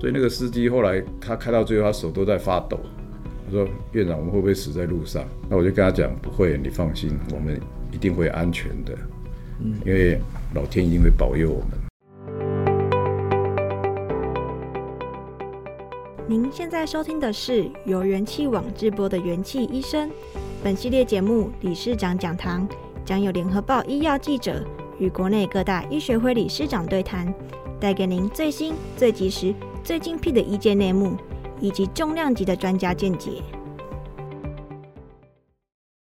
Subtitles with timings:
[0.00, 2.78] 所以那个司机后来他开到最后，他手都在发抖。
[3.46, 8.92] 他说：“院长，我们会不会死在路上？”那我就跟他讲：“不会，你放心，我们一定会安全的。
[9.60, 10.20] 嗯，因为
[10.54, 11.70] 老天一定会保佑我们。”
[16.28, 20.10] 您现在收听的是由元气网直播的元气医生。
[20.62, 22.68] 本系列节目理事长讲堂
[23.02, 24.62] 将有联合报医药记者
[24.98, 27.32] 与国内各大医学会理事长对谈，
[27.80, 29.54] 带给您最新、最及时。
[29.88, 31.16] 最精辟的医界内幕，
[31.62, 33.42] 以及重量级的专家见解。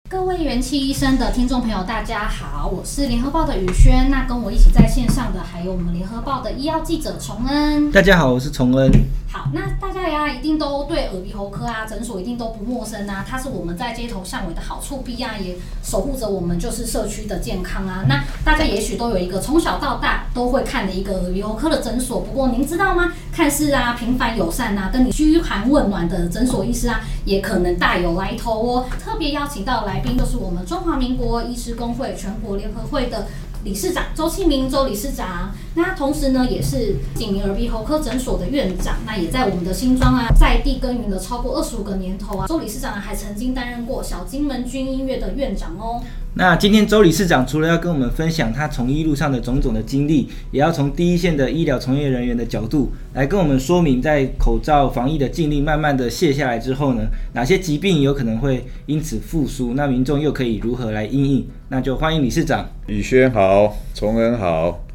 [0.09, 4.11] 各位元气医生的听众朋友，大家好，我是联合报的宇轩。
[4.11, 7.93] 那跟我一起在线上的还有我们联合报的医药记者崇恩。
[7.93, 8.91] 大家好，我是崇恩。
[9.37, 13.23] 好，那大家呀，一定都对耳鼻喉科啊诊所一定都不陌生啊。
[13.29, 18.07] 它是我们在街头巷尾的好处壁啊，也守护着我们就是社区的健康啊。
[18.09, 22.21] 那大家也许都有一个从小到大都会看的一个耳鼻喉科的诊所。
[22.21, 23.13] 不过您知道吗？
[23.31, 28.87] 看似啊平凡友善啊，跟你嘘寒问暖的诊所医师啊，也可能大有来头哦。
[28.99, 33.27] 特别邀请到来宾就是我们中华民国医师公会全国联合会的。
[33.65, 42.47] 理事长周庆明周理事长，那同时呢也是景明耳鼻喉科诊所的院长，那也在我们的新庄啊在地耕耘了超过二十五个年头啊。
[42.47, 46.03] 周理事长还曾经担任过小金门军医院的院长哦。
[46.39, 57.03] 那今天周理事长除了要跟我们分享他从医路上的种种的经历，也要从第一线的医疗从业人员的角度来跟我们说明，在口罩防疫的禁令慢慢的卸下来之后呢，
[57.35, 61.47] 哪些疾病有可能会因此复苏，那民众又可以如何来应应？
[61.69, 62.67] 那就欢迎理事长。
[62.87, 64.86] 宇轩好，崇恩好，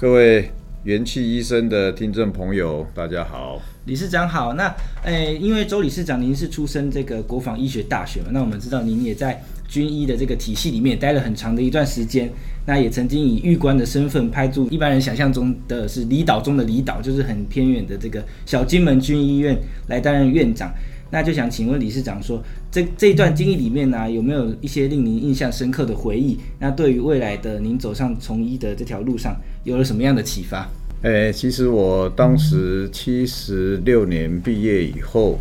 [0.00, 0.48] 各位
[0.84, 3.60] 元气医生的听众朋友，大家好。
[3.86, 4.54] 理事长好。
[4.54, 4.72] 那，
[5.02, 12.30] 诶、因为周理事长您是出身这个国防医学大学嘛，那我们知道您也在军医的这个体系里面待了很长的一段时间，
[12.64, 20.72] 那也曾经以预官的身份派驻一般人想象中的是离岛中的离岛，就是很偏远的这个小金门军医院来担任院长。
[21.10, 26.38] 那就想请问理事长说，这这一段经历里面呢、啊，有没有一些令您印象深刻的回忆？
[26.58, 30.68] 那对于未来的您走上从医的这条路上，有了什么样的启发？
[31.02, 35.38] 诶、欸，其实我当时七十六年毕业以后，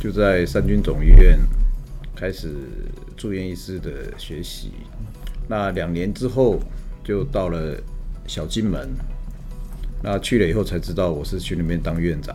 [0.00, 1.38] 就在三军总医院
[2.16, 2.54] 开始
[3.16, 4.70] 住院医师的学习。
[5.48, 6.58] 那两年之后，
[7.04, 7.76] 就到了
[8.26, 8.88] 小金门。
[10.02, 12.34] 那去了以后才知道，我是去那边当院长。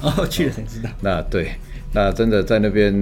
[0.00, 0.88] 哦，去了才知道。
[1.02, 1.50] 那对。
[1.94, 2.92] 那真的在那边，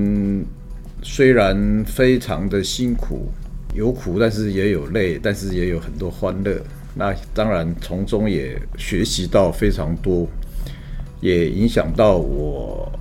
[1.02, 3.32] 虽然非常的辛苦，
[3.74, 6.62] 有苦，但是也有累，但是也有很多欢乐。
[6.94, 10.28] 那当然从中也学习到非常多，
[11.22, 12.92] 也影响到我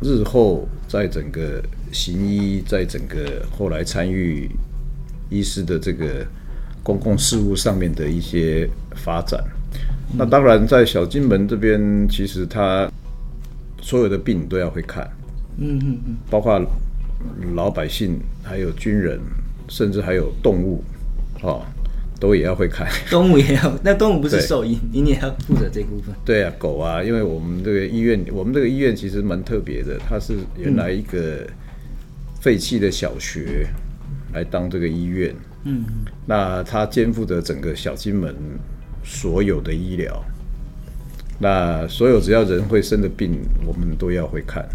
[0.00, 1.60] 日后在整个
[1.90, 4.48] 行医，在整个后来参与
[5.28, 6.24] 医师的这个
[6.84, 9.42] 公共事务上面的一些发展。
[10.16, 12.88] 那当然在小金门这边，其实他
[13.80, 15.10] 所有的病都要会看。
[15.58, 16.60] 嗯嗯嗯，包括
[17.54, 19.20] 老百姓，还有军人，
[19.68, 20.82] 甚至还有动物，
[21.42, 21.62] 哦，
[22.18, 22.88] 都也要会看。
[23.10, 26.14] 动物也要，那动物不是兽医，你也要负责这部分。
[26.24, 31.46] 对啊，狗啊，因为我们这个医院，我们这个医院其实蛮特别的，它是原来一个
[32.40, 33.66] 废弃的小学
[34.32, 35.34] 来当这个医院。
[35.64, 35.84] 嗯，
[36.26, 38.34] 那它肩负着整个小金门
[39.04, 40.24] 所有的医疗，
[41.38, 44.68] 那所有只要人会生的病，我们都要会看。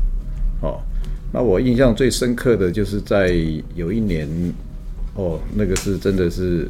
[0.61, 0.81] 哦，
[1.31, 3.31] 那我印象最深刻的就是在
[3.75, 4.27] 有一年，
[5.13, 6.67] 哦，那个是真的是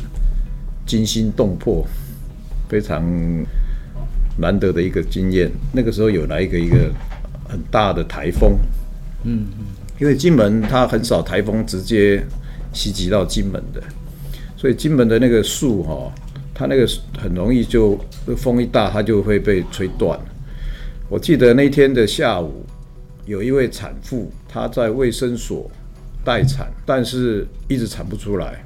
[0.86, 1.88] 惊心动魄，
[2.68, 3.02] 非常
[4.38, 5.50] 难得的一个经验。
[5.72, 6.92] 那个时候有来一个一个
[7.48, 8.58] 很大的台风，
[9.24, 9.66] 嗯嗯，
[10.02, 12.22] 因为金门它很少台风直接
[12.74, 13.82] 袭击到金门的，
[14.58, 16.12] 所以金门的那个树哈，
[16.54, 16.86] 它那个
[17.18, 17.98] 很容易就
[18.36, 20.20] 风一大，它就会被吹断。
[21.08, 22.66] 我记得那天的下午。
[23.28, 25.70] 有一位产妇，她在卫生所
[26.24, 28.66] 待产，但是一直产不出来。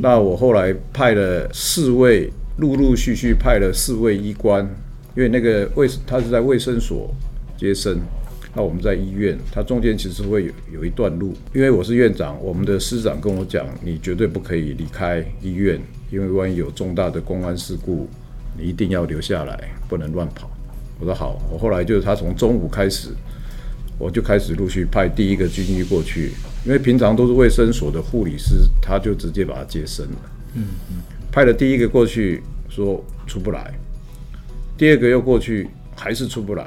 [0.00, 4.62] 那我后来派了四位，陆陆续续派了四位医官，
[5.16, 7.14] 因为那个卫他是在卫生所
[7.56, 7.98] 接生，
[8.54, 11.32] 那我们在医院，他中间其实会有有一段路。
[11.54, 15.80] 因为我是院长，我们的师长跟我讲，你绝对不可以离开医院，
[16.10, 18.08] 因为万一有重大的公安事故，
[18.58, 20.50] 你一定要留下来，不能乱跑。
[21.00, 23.08] 我说好，我后来就是他从中午开始，
[23.98, 26.32] 我就开始陆续派第一个军医过去，
[26.64, 30.18] 因为平常都是卫生所的护理师，他就直接把他接生了。
[30.54, 30.96] 嗯嗯，
[31.30, 33.72] 派了第一个过去，说出不来，
[34.76, 36.64] 第二个又过去，还是出不来，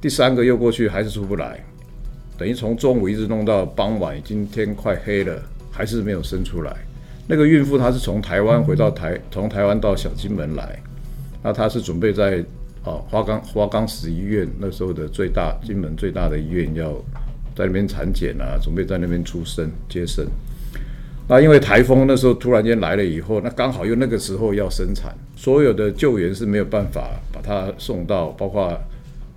[0.00, 1.62] 第三个又过去，还是出不来，
[2.38, 6.74] 等于从中午一直弄到傍晚，已经天快黑了，还是没有生出来。
[7.28, 10.82] 那个孕妇她是从台湾回到台，从台湾到小金门来，
[11.42, 12.44] 那她是准备在
[12.84, 16.92] 哦花岗花岗石医院那时候的最大金门最大的医院，要
[17.54, 20.26] 在那边产检啊，准备在那边出生接生。
[21.28, 28.76] 那因为台风那时候突然间来了以后，那刚好又那个时候要生产，所有的救援是没有办法把她送到，包括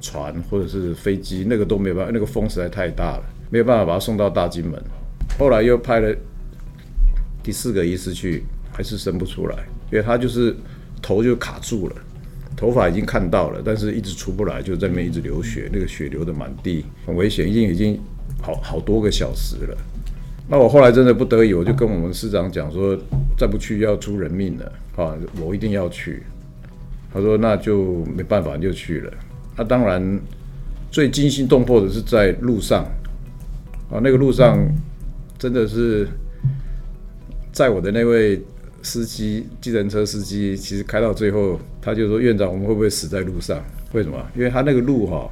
[0.02, 4.82] 船或者是飞机，那个都没有办法，那个风实在太大了，没有办法把她送到大金门。
[5.38, 6.16] 后来又派了。
[7.44, 9.58] 第四个医师去还是生不出来，
[9.92, 10.56] 因为他就是
[11.02, 11.96] 头就卡住了，
[12.64, 18.00] 头发已经看到了，但是一直出不来，就在那边一直流血，那个血流得满地，很危险，已经已经
[18.42, 19.78] 好好多个小时了。
[20.48, 22.98] 那我后来真的不得已，我就跟我们师长讲说，
[23.38, 26.24] 再不去要出人命了啊，我一定要去。
[27.14, 29.12] 他说那就没办法，就去了。
[29.58, 30.02] 那当然
[30.90, 32.86] 最惊心动魄的是在路上
[33.92, 34.58] 啊，那个路上
[35.38, 36.08] 真的是。
[37.52, 38.42] 在我的那位
[38.84, 43.64] 司机，计程车司机，其实开到最后，他就说：“院长，我们会不会死在路上？
[43.94, 44.24] 为什么？
[44.36, 45.28] 因为他那个路哈，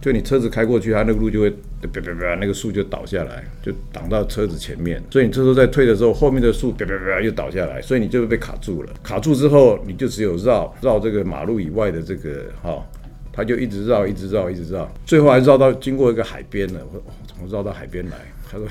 [0.00, 5.02] 就你车子开过去，他那个路就会啪啪啪，那个树就倒下来，就挡到车子前面。
[5.10, 8.92] 所以你这时候在退的时候，后面的树啪啪啪又倒下来，所以你就会被卡住了。
[9.02, 12.84] 卡住之后，你就只有绕绕这个马路以外的这个哈，
[13.32, 16.80] 他就一直绕，一直绕，一直绕，最后还绕到经过一个海边了。
[16.92, 18.16] 我怎么绕到海边来？
[18.50, 18.66] 他说：“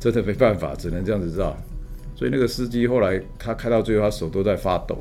[0.00, 1.54] 真的没办法，只能这样子绕。”
[2.18, 4.98] 所以那个司机后来他开到最后，他手都在发抖。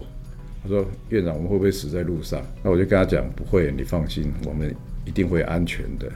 [0.62, 4.72] 他说：“院长，我们会不会死在路上？”那我就跟他讲：“不会，你放心，我们
[5.04, 6.08] 一定会安全的。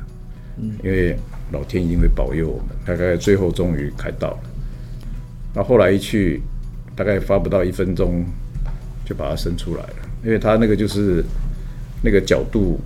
[0.60, 1.18] 嗯因为
[1.52, 4.40] 老天一定会保佑我们。”大概最后终于开到了。
[5.56, 6.40] 那后来一去，
[6.96, 8.24] 大概发不到一分钟，
[9.04, 9.96] 就把他伸出来了。
[10.24, 11.24] 因为他那个就是
[12.04, 12.80] 那个角度，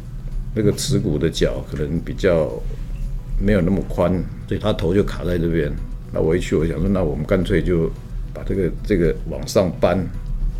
[0.55, 2.49] 那个耻骨的角可能比较
[3.41, 4.13] 没有那么宽，
[4.47, 5.69] 所以他头就卡在这边。
[6.13, 7.91] 那我一去，我想说，那我们干脆就。
[8.35, 9.97] 把这个这个往上搬，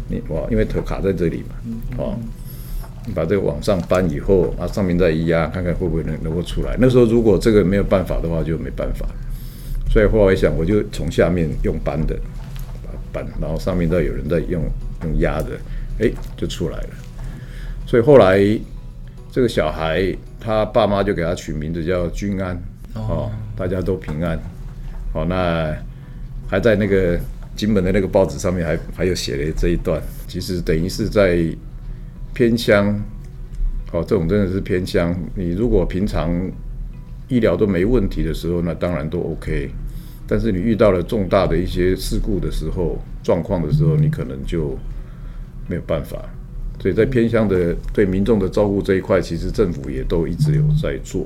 [0.07, 1.56] 你哇，因为头卡在这里嘛，
[1.98, 2.18] 哦，
[3.06, 6.77] 你把这个往上搬以后，啊，上面再一压，看看会不会能能够出来。
[6.80, 9.06] 那时候如果这个没有办法的话，就没办法。
[9.92, 12.16] 所以后来一想，我就从下面用搬的，
[12.81, 14.63] 把它搬，然后上面再有人在用
[15.04, 15.50] 用压的，
[16.00, 16.89] 哎，就出来了。
[17.86, 18.39] 所以后来
[19.31, 22.57] 这个小孩他爸妈就给他取名字叫君安，
[22.94, 24.39] 哦，大家都平安。
[25.13, 25.75] 哦，那
[26.48, 27.19] 还在那个。
[27.56, 31.46] 金门的那个报纸上面还还有写了这一段，其实等于是在
[32.34, 33.02] 偏乡，
[33.94, 35.16] 哦，这种真的是偏乡。
[35.36, 36.30] 你如果平常
[37.30, 39.72] 医疗都没问题的时候，那当然都 OK。
[40.28, 44.78] 但是你遇到了重大的一些事故的时候、状况的时候，你可能就
[45.69, 46.18] 没有办法。
[46.81, 51.25] 所以在偏乡的对民众的照顾这一块，其实政府也都一直有在做，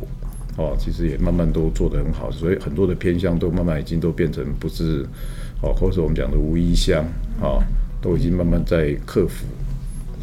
[0.58, 2.30] 哦，其实也慢慢都做得很好。
[2.30, 5.04] 所以很多的偏乡都慢慢已经都变成不是。
[5.62, 7.04] 哦，或者我们讲的无医乡，
[7.42, 7.60] 啊，
[8.02, 9.46] 都已经慢慢在克服，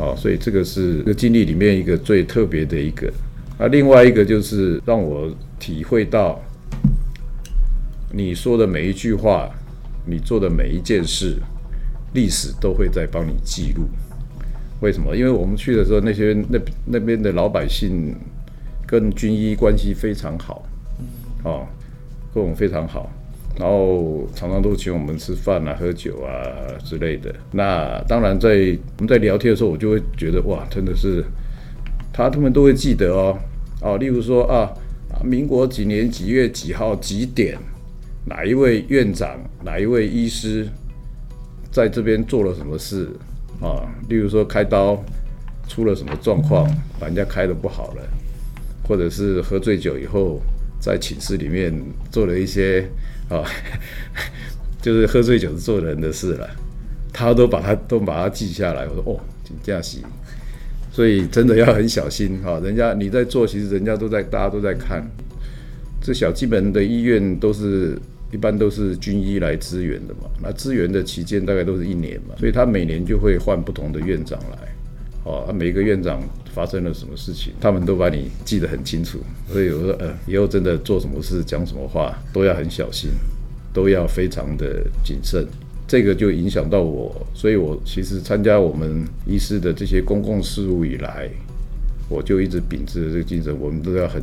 [0.03, 3.13] 啊，所以这个是这个经历里面一个最特别的一个。
[3.59, 6.41] 啊，另外一个就是让我体会到，
[8.13, 9.51] 你说的每一句话，
[10.05, 11.37] 你做的每一件事，
[12.13, 13.89] 历史都会在帮你记录。
[14.81, 15.17] 为什么？
[15.17, 18.15] 因为我们去的时候，那些那那边的老百姓
[18.87, 20.67] 跟军医关系非常好，
[21.43, 21.65] 啊，
[22.35, 23.11] 跟我们非常好。
[23.59, 26.31] 然后常常都请我们吃饭啊、喝酒啊
[26.85, 27.35] 之类的。
[27.53, 28.51] 那当然，在
[28.99, 31.25] 我们在聊天的时候，我就会觉得哇，真的是
[32.13, 33.39] 他他们都会记得哦
[33.81, 33.97] 哦。
[33.97, 34.71] 例如说啊，
[35.25, 37.57] 民国几年几月几号几点，
[38.27, 40.69] 哪一位院长、哪一位医师
[41.71, 43.09] 在这边做了什么事
[43.63, 43.89] 啊？
[44.11, 45.03] 例如说开刀
[45.67, 46.69] 出了什么状况，
[47.01, 48.03] 把人家开得不好了，
[48.87, 50.43] 或者是喝醉酒以后
[50.79, 51.73] 在寝室里面
[52.11, 52.87] 做了一些。
[53.29, 53.45] 啊、
[54.81, 56.49] 就是喝醉酒是做人的事了，
[57.13, 58.87] 他都把他都把它记下来。
[58.87, 59.21] 我说哦，
[59.63, 60.03] 这样行，
[60.93, 65.05] 所以真的要很小心哈、人家你在做，其实人家都在，大家都在看。
[66.01, 67.99] 这小基本的医院都是
[68.31, 74.76] 一般都是军医来支援的嘛，那支援的期间大概都是一年嘛，所以他每年就会换不同的院长来。
[75.27, 76.23] 哦，每一个院长
[76.55, 79.19] 发生了什么事情，他们都把你记得很清楚。
[79.53, 83.11] 所以我说，呃，以后真的做什么事、讲什么话都要很小心，
[83.75, 85.45] 都要非常的谨慎。
[85.89, 91.29] 这个就影响到我，所以我其实参加我们医师的这些公共事务以来，
[92.09, 94.23] 我就一直秉持着这个精神，我们都要很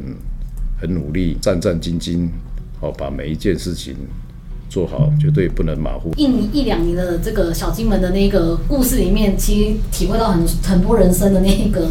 [0.79, 2.29] 很努力，战战兢兢，
[2.79, 3.95] 好把每一件事情
[4.73, 6.11] 做好，绝对不能马虎。
[6.17, 11.87] 一年一两年的这个小金门的那个故事里面，其实体会到很很多人生的那个。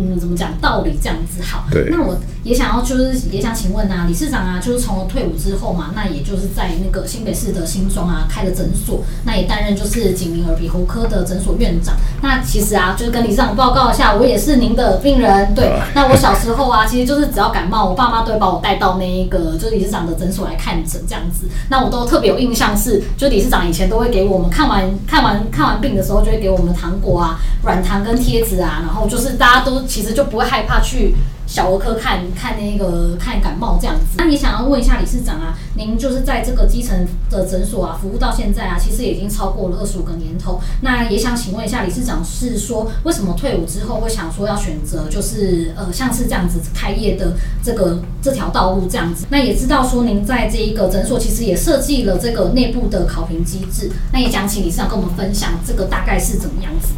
[0.00, 1.64] 嗯，怎么讲道理这样子好？
[1.72, 1.88] 对。
[1.90, 11.96] 那我也想要，就是也想请问啊，理事长啊，就是从退伍之后嘛，那也就是在那个新北市的新庄啊开了诊所，那也担任就是景明耳鼻喉科的诊所院长。
[12.22, 15.52] 那其实啊，就是跟理事长报告一下，我也是您的病人。
[15.52, 15.80] 对。
[15.96, 21.48] 那我小时候啊，其实就是只要感冒，我爸妈都会把我带到那一个就是理事长的诊所来看诊这样子。
[21.70, 29.82] 那我都特别有印象是，就理事长以前都会给我们看完看完看完病的时候，就会给我们糖果啊、软糖跟贴纸啊，然后就是大家都。
[29.88, 31.14] 其实就不会害怕去
[31.46, 34.18] 小儿科看看那个看感冒这样子。
[34.18, 40.60] 那你想要问一下理事长啊，您就是在这个基层的诊所啊服务到现在啊，其实已经超过了二十五个年头。
[40.82, 47.32] 那也想请问一下理事长，是说为什么退伍之后会想说要选择就是呃像是这样子开业的
[47.64, 49.24] 这个这条道路这样子？
[49.30, 53.90] 那也知道说您在这一个诊所其实也设计了这个内部的考评机制。
[54.12, 56.88] 那也想请理事长跟我们分享这个大概是怎么样子？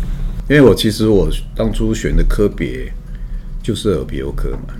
[0.51, 2.93] 因为我其实我当初选的科别
[3.63, 4.75] 就是耳鼻喉科嘛，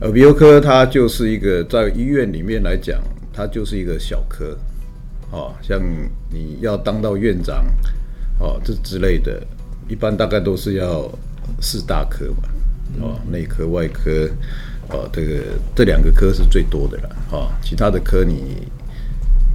[0.00, 2.98] 耳鼻喉科它就是一个在医院里面来讲，
[3.30, 4.56] 它就是一个小科，
[5.30, 5.78] 哦，像
[6.30, 7.62] 你要当到院长，
[8.40, 9.46] 哦，这之类的，
[9.86, 11.12] 一般大概都是要
[11.60, 12.48] 四大科嘛，
[13.02, 14.30] 哦，内科、外科，
[14.88, 15.42] 哦，这个
[15.76, 18.66] 这两个科是最多的了，哦，其他的科你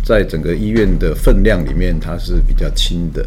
[0.05, 3.25] 在整个医院的分量里面，它是比较轻的，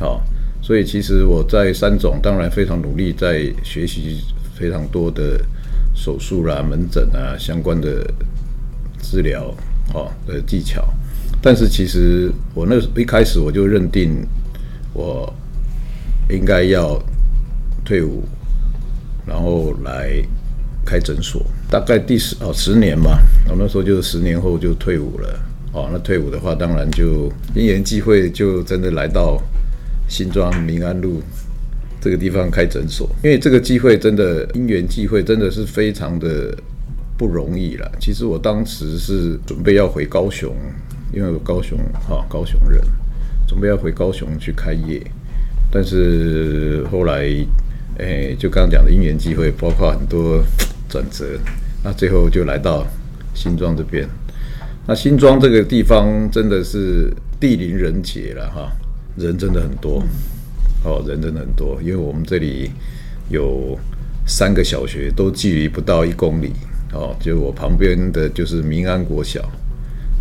[0.00, 0.20] 哦。
[0.68, 4.20] 所以其实我在三总当然非常努力，在学习
[4.54, 5.40] 非常多的
[5.94, 8.06] 手术啦、门诊啊相关的
[9.00, 9.44] 治疗
[9.94, 10.86] 哦的技巧。
[11.40, 14.14] 但是其实我那一开始我就认定
[14.92, 15.32] 我
[16.28, 17.02] 应该要
[17.82, 18.22] 退伍，
[19.26, 20.22] 然后来
[20.84, 21.42] 开诊所。
[21.70, 25.40] 大概第十哦十年嘛，我那时候就十年后就退伍了。
[25.72, 29.42] 哦，那退伍的话，当然就因缘际会，就真的来到。
[30.08, 31.22] 新庄民安路
[32.00, 36.56] 这个地方开诊所，因为这个机会真的因缘际会，真的是非常的
[37.16, 37.90] 不容易了。
[38.00, 40.54] 其实我当时是准备要回高雄，
[41.12, 42.80] 因为我高雄哈高雄人，
[43.46, 45.02] 准备要回高雄去开业，
[45.70, 47.28] 但是后来
[47.98, 50.42] 诶，就刚刚讲的因缘际会，包括很多
[50.88, 51.26] 转折，
[51.82, 52.86] 那最后就来到
[53.34, 54.08] 新庄这边。
[54.86, 58.72] 那新庄这个地方真的是地灵人杰了哈。
[59.18, 60.02] 人真的很多，
[60.84, 62.70] 哦，人真的很多，因为我们这里
[63.28, 63.76] 有
[64.26, 66.52] 三个小学，都距离不到一公里，
[66.92, 69.50] 哦，就我旁边的就是民安国小，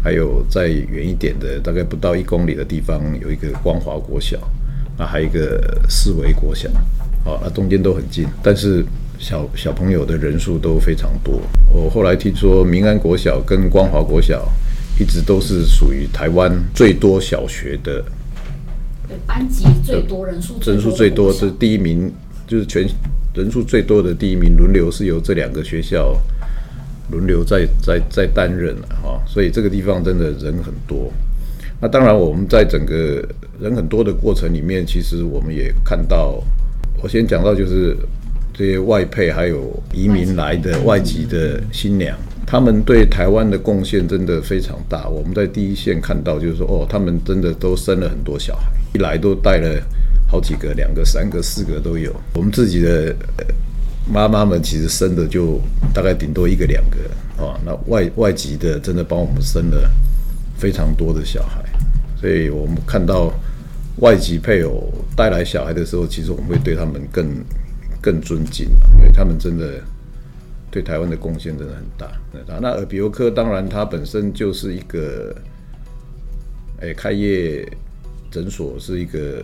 [0.04, 4.38] 还有再远一点的，大概不到一公里的地方有一个光华国小，
[4.98, 6.68] 那还有一个四维国小，
[7.24, 8.84] 哦，那中间都很近，但是
[9.20, 11.40] 小小朋友的人数都非常多。
[11.72, 14.50] 我后来听说民安国小跟光华国小
[15.00, 18.04] 一直都是属于台湾最多小学的。
[19.08, 22.12] 对，班级最多人数，人数最多是第一名，
[22.46, 22.86] 就是全
[23.34, 26.20] 人数最多的第一名，轮流是由这两个学校
[27.12, 31.12] 轮流在在在担任了哈，所以这个地方真的人很多。
[31.80, 33.24] 那当然，我们在整个
[33.62, 36.44] 人很多的过程里面，其实我们也看到，
[37.02, 37.96] 我先讲到就是
[38.54, 42.18] 这些外配还有移民来的外籍的新娘。
[42.50, 45.10] 他们对台湾的贡献真的非常大。
[45.10, 49.84] 我们在第一线看到，就是说，哦，他们真的都生了很多小孩，一来都带了
[50.32, 52.16] 好几个，两个、三个、四个都有。
[52.36, 53.14] 我们自己的
[54.10, 55.60] 妈妈们其实生的就
[55.94, 57.60] 大概顶多一个、两个啊。
[57.66, 59.92] 那外外籍的真的帮我们生了
[60.58, 61.62] 非常多的小孩，
[62.16, 63.30] 所以我们看到
[63.98, 67.28] 外籍配偶带来小孩的时候，其实我们会对他们更
[68.00, 69.82] 更尊敬，因为他们真的。
[70.70, 72.12] 对台湾的贡献真的很大。
[72.60, 75.36] 那耳鼻喉科当然它本身就是一个，
[76.82, 77.68] 哎，开业
[78.30, 79.44] 诊所是一个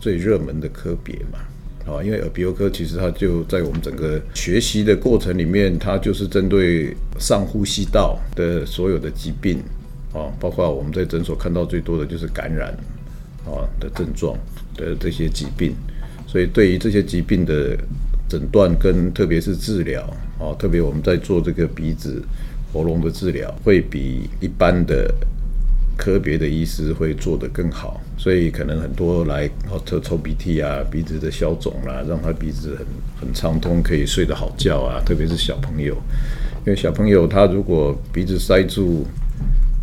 [0.00, 9.58] 最热门的科别嘛，啊，因为耳鼻喉科其实它就在我们整个学习的过程里面，它就是针对上呼吸道的所有的疾病，
[10.12, 12.76] 啊，包括我们在诊所看到最多的就是感染
[13.46, 14.36] 啊的症状
[14.76, 15.74] 的这些疾病，
[16.26, 17.76] 所以对于这些疾病的。
[18.26, 20.02] 诊断跟特别是治疗
[20.38, 22.22] 哦，特别我们在做这个鼻子、
[22.72, 25.12] 喉咙的治疗，会比一般的
[25.96, 28.00] 科别的医师会做得更好。
[28.16, 32.86] 所以可能很多来哦，抽抽鼻涕啊，鼻子的消肿啦，让他鼻子很
[33.20, 35.02] 很畅通，可以睡得好觉啊。
[35.04, 35.94] 特别是小朋友，
[36.64, 39.04] 因为小朋友他如果鼻子塞住，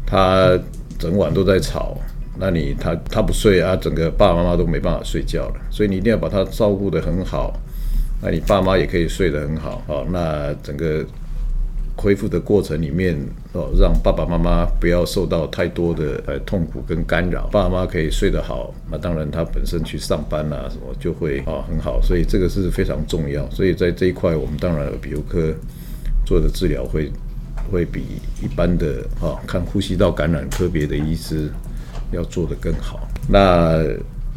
[0.05, 0.57] 他
[0.97, 1.97] 整晚都在吵，
[2.39, 7.59] 那你他他不睡啊，整个爸爸妈妈都没办法睡觉了，所以你一定要把他照顾得很好，
[8.21, 11.03] 那你爸妈也可以睡得很好，好，那整个
[11.95, 13.17] 恢复的过程里面
[13.53, 25.53] 哦，让爸爸妈妈不要受到太多的呃痛苦跟干扰，爸妈可以睡得好，那当然他本身去上班啊什么就会啊很好，所以这个是非常重要，所以在这一块我们当然耳鼻喉科
[26.25, 27.11] 做的治疗会
[27.71, 28.03] 会比
[28.41, 31.49] 一般的啊看呼吸道感染科别的医师。
[32.13, 33.07] 要做得更好。
[33.29, 33.85] 那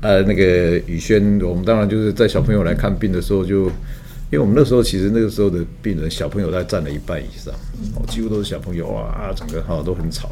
[0.05, 7.55] 呃，那个宇轩，我们当然就是在小朋友来看病的时候就，就因为我们那时候其实那个时候的病人小朋友大概占了一半以上，
[7.97, 10.31] 哦，几乎都是小朋友啊，整个哈都很吵。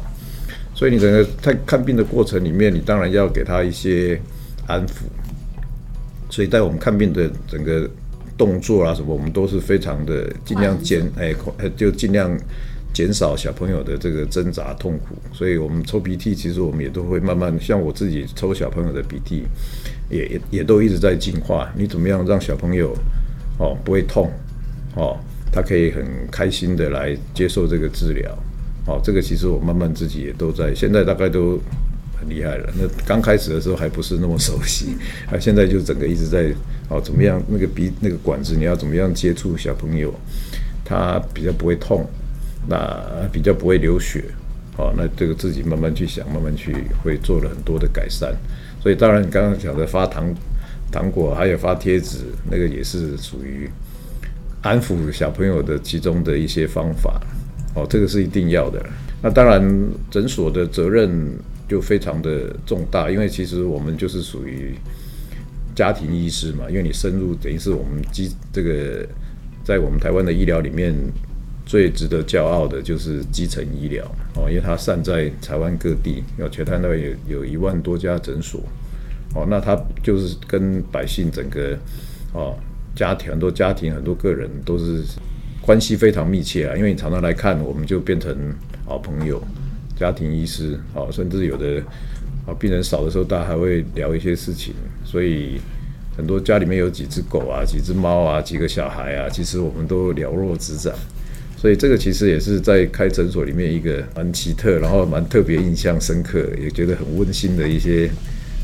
[0.75, 4.21] 所以你整个在看病的过程里面，你当然要给他一些
[4.67, 5.05] 安抚。
[6.29, 7.89] 所以在我们看病的整个
[8.37, 11.33] 动作啊什么，我们都是非常的尽量减，哎，
[11.75, 12.29] 就尽量。
[12.93, 19.45] 减少小朋友的这个挣扎痛苦，所以我们抽鼻涕，其实我们也都会慢慢，像我自己抽小朋友的鼻涕，
[20.11, 21.73] 也也也都一直在进化。
[21.75, 22.95] 你怎么样让小朋友
[23.57, 24.31] 哦不会痛
[24.95, 25.17] 哦，
[25.51, 28.31] 他可以很开心的来接受这个治疗
[28.85, 31.59] 哦，这个其实我慢慢自己也都在，现在大概都
[32.19, 32.71] 很厉害了。
[32.77, 34.95] 那刚开始的时候还不是那么熟悉，
[35.31, 36.53] 啊，现在就整个一直在
[36.89, 40.13] 哦，怎么样那个鼻那个管子你要怎么样接触小朋友，
[40.85, 42.07] 他比较不会痛。
[42.65, 44.23] 那比较不会流血，
[44.77, 48.33] 哦，那这个自己慢慢去想，慢慢去会做了很多的改善。
[48.81, 50.33] 所以当然你刚刚讲的发糖
[50.89, 53.69] 糖果，还有发贴纸，那个也是属于
[54.61, 57.21] 安抚小朋友的其中的一些方法。
[57.75, 58.81] 哦，这个是一定要的。
[59.21, 59.61] 那当然
[60.09, 61.11] 诊所的责任
[61.67, 64.73] 就非常的重大，因为其实我们就是属于
[65.75, 69.05] 家庭医师嘛，因为你深入等于是我们基这个
[69.65, 70.95] 在我们台湾的医疗里面。
[71.65, 74.03] 最值得骄傲的就是基层医疗
[74.35, 78.61] 哦，因为它散在台湾各地，有全台湾有有一万多家诊所
[79.33, 81.77] 哦，那它就是跟百姓整个
[82.33, 82.55] 哦
[82.95, 85.03] 家庭很多家庭很多个人都是
[85.61, 88.35] 关系非常密切啊，因为你常常来看，我们就变成
[88.85, 89.41] 好朋友，
[89.95, 91.81] 家庭医师哦，甚至有的
[92.45, 95.61] 啊病人少的时候，大家还会聊一些事情，所以
[96.17, 100.93] 很多家里面有几只狗啊，几只猫啊，几个小孩啊，其实我们都了若指掌。
[101.63, 108.11] 所以这个其实也是在开诊所里面一个蛮奇特，然后蛮特别、印象深刻，也觉得很温馨的一些，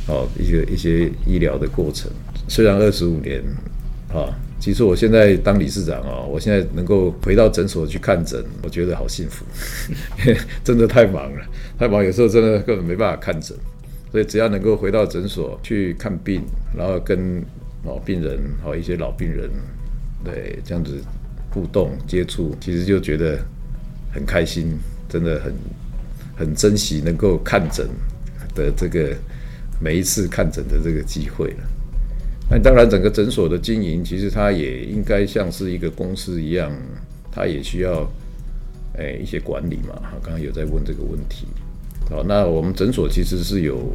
[0.09, 2.11] 哦，一些一些医疗的过程。
[2.49, 3.41] 虽然二十五年，
[4.09, 4.27] 啊，
[4.59, 9.45] 其实我现在当理事长啊，我现在能够回到诊所去看诊，我觉得好幸福，
[10.61, 11.41] 真的太忙了，
[11.77, 13.55] 太忙，有时候真的根本没办法看诊。
[14.11, 16.41] 所以只要能够回到诊所去看病，
[16.77, 17.41] 然后跟
[17.85, 19.49] 老病人，哦一些老病人，
[20.21, 21.01] 对，这样子。
[21.59, 23.37] 互动接触，其实就觉得
[24.13, 24.77] 很开心，
[25.09, 25.53] 真的很
[26.37, 27.85] 很珍惜能够看诊
[28.55, 29.13] 的这个
[29.81, 31.63] 每一次看诊的这个机会了。
[32.49, 36.71] 那当然，整个诊所的经营，其实它也应该像是一个公司一样，
[37.29, 38.09] 它也需要
[38.97, 39.95] 诶一些管理嘛。
[40.01, 41.45] 哈，刚刚有在问这个问题。
[42.09, 43.93] 好，那我们诊所其实是有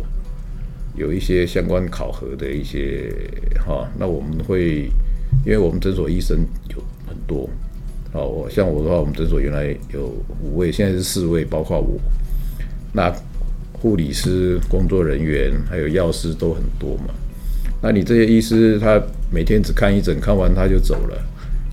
[0.97, 3.11] 有一些相关考核的一些
[3.67, 4.91] 哈，那我们会
[5.45, 6.39] 因为我们诊所医生
[6.71, 6.83] 有。
[7.07, 7.49] 很多，
[8.13, 10.11] 好，我像我的话，我们诊所原来有
[10.43, 12.01] 五位，现在是四位，包括我。
[12.95, 13.15] 那
[13.75, 17.15] 护理师、工作人员还有药师都很多嘛。
[17.83, 21.23] 那你这些医师，他每天只看一诊，看完他就走了。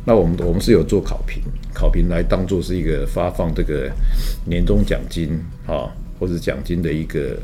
[0.05, 1.41] 那我们我们是有做考评，
[1.73, 3.89] 考评来当做是一个发放这个
[4.45, 7.39] 年终奖金啊，或者奖金的一个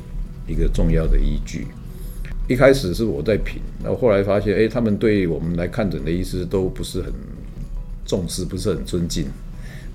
[0.46, 1.66] 一个重要的依据。
[2.48, 7.12] 一开始是我在评，那后后来发现，哎，他们对我们来看诊的医师都不是很。
[8.10, 9.26] 重视不是很尊敬，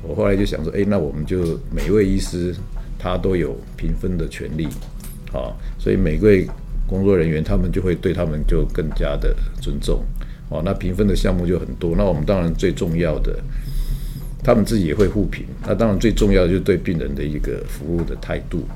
[0.03, 2.55] 我后来就想说，哎，那我们就每位医师
[2.99, 4.67] 他都有评分的权利，
[5.33, 6.47] 啊，所以每位
[6.87, 10.05] 工作人员他们就会对他们就更加的尊重，
[10.51, 11.95] 哦，那评分的项目就很多。
[11.97, 13.43] 那我们当然最重要的，
[14.45, 15.47] 他们自己也会互评。
[15.67, 18.67] 那当然最重要的就是对病人的一个服务的态度，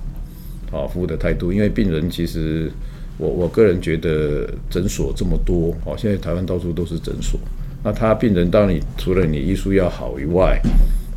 [0.73, 2.73] 啊，服务的态度，因为病人其实
[3.19, 7.41] 我我个人觉得诊所这么多，哦，现在台湾到处都是诊所。
[7.83, 10.61] 那他病人，当你除了你医术要好以外，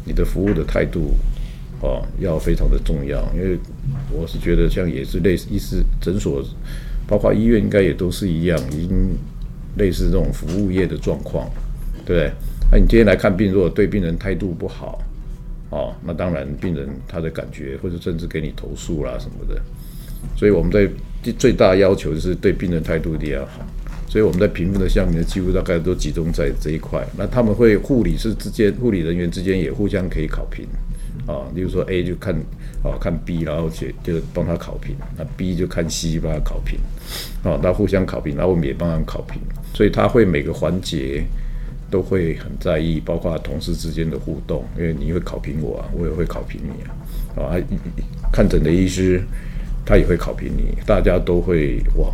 [0.05, 1.13] 你的服务的态度，
[1.81, 3.21] 哦，要非常的重要。
[3.33, 3.57] 因为
[4.11, 6.43] 我是觉得，像也是类似医师诊所，
[7.07, 9.17] 包括医院，应该也都是一样，已经
[9.77, 11.49] 类似这种服务业的状况，
[12.05, 12.31] 对不对？
[12.71, 15.01] 那你今天来看病，如果对病人态度不好，
[15.71, 19.59] 哦，那当然病人他的感觉，或者甚至给你投诉啦什么的。
[20.35, 20.87] 所以我们在
[21.37, 23.65] 最大要求就是对病人态度一定要好。
[24.07, 27.05] 所以我们在评分的项目呢，几乎大概都集中在这一块。
[27.15, 30.65] 那他们会护理师之间、护理人员之间也互相可以考评，
[31.27, 32.33] 啊，例如说 A 就看
[32.81, 36.79] 啊看 B，然后写就帮他考评，那 B 就看 C 帮他考评，
[37.43, 39.39] 哦，那互相考评，然后我们也帮他考评，
[39.75, 41.23] 所以他会每个环节
[41.91, 46.83] 都会很在意，包括同事之间的互动，因为你会考评我啊，我也会考评你
[47.39, 47.61] 啊，啊，
[48.33, 49.21] 看诊的医师
[49.89, 52.13] 他也会考评你，大家都会往。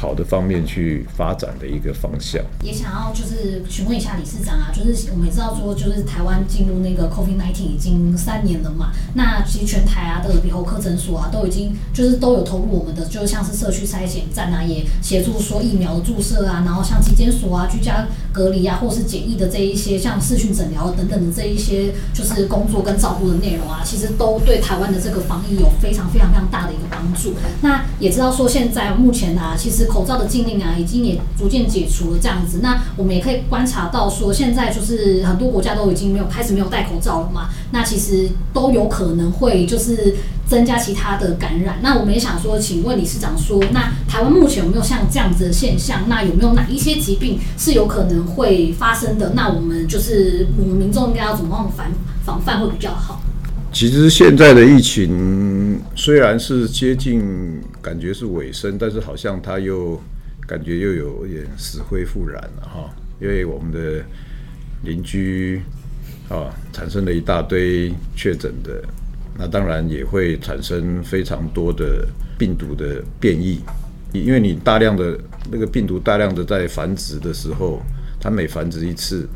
[0.00, 27.34] 好的方面去发展的一个方向，也想要就是询问一下理事长啊，就是我们也知道说，就是台湾进入那个 COVID-19 已经三年了嘛，那其实全台啊的耳鼻喉科诊所啊都已经就是都有投入我们的，就像是社区筛检站啊，也协助说疫苗的注射啊，然后像疾检所啊、居家隔离啊，或是检疫的这一些像视讯诊疗等等的这一些就是工作跟照顾的内容啊，其实都对台湾的这个防疫有非常非常非常大的一个帮助。
[27.60, 29.89] 那也知道说现在目前啊，其实。
[29.90, 32.60] 口罩的禁令啊，已经也逐渐解除了，这样子。
[32.62, 37.48] 那我们也可以观察到，说现在就是很多国家都已经没有开始没有戴口罩了嘛。
[37.72, 41.78] 那其实都有可能会就是增加其他的感染。
[41.82, 46.02] 那我们也想说，请问理事长说，那台湾目前有没有像这样子的现象？
[46.08, 49.32] 那有没有哪一些疾病是有可能会发生的？
[49.34, 51.86] 那我们就是我们民众应该要怎么样防
[52.24, 53.20] 防范会比较好？
[53.72, 57.22] 其实现在的疫情虽然是接近，
[57.80, 59.98] 感觉是尾声，但是好像它又
[60.46, 62.90] 感觉又有点死灰复燃了哈。
[63.20, 64.04] 因为我们的
[64.82, 65.62] 邻居
[66.28, 68.82] 啊产生了一大堆确诊的，
[69.38, 72.06] 那当然也会产生非常多的
[72.36, 73.60] 病毒的变异，
[74.12, 75.18] 因为你大量的
[75.50, 77.80] 那个病毒大量的在繁殖的时候，
[78.20, 79.28] 它每繁殖一次。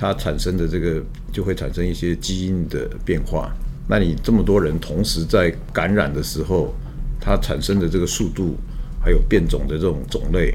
[0.00, 3.54] 它产生的这个就会产生一些基因的变化，
[3.86, 6.74] 那你这么多人同时在感染的时候，
[7.20, 8.56] 它产生的这个速度
[8.98, 10.54] 还有变种的这种种类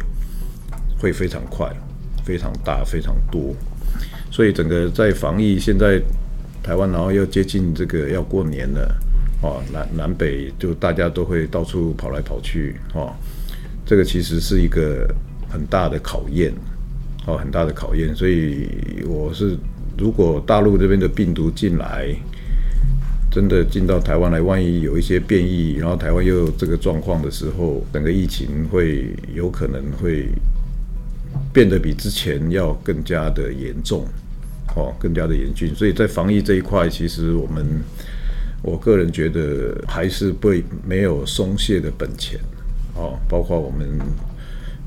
[0.97, 1.71] 会非常快、
[2.25, 3.55] 非常大、非常多，
[4.31, 6.01] 所以整个在防疫现在
[6.63, 8.97] 台湾，然后又接近这个要过年了，
[9.43, 13.13] 哦，南南北就大家都会到处跑来跑去，哦，
[13.86, 15.08] 这个其实是一个
[15.47, 16.51] 很大的考验。
[17.27, 18.67] 哦，很大的考验，所以
[19.07, 19.57] 我是
[19.97, 22.15] 如果大陆这边的病毒进来，
[23.31, 30.29] 真的进到台湾来，万一有一些变异，然后台湾又有这个状况的时候，整个疫情会有可能会
[31.51, 34.05] 变得比之前要更加的严重，
[34.75, 35.73] 哦，更加的严峻。
[35.73, 37.65] 所以在防疫这一块，其实我们
[38.61, 40.53] 我个人觉得还是不
[40.88, 42.39] 没有松懈的本钱，
[42.93, 43.99] 哦，包括我们。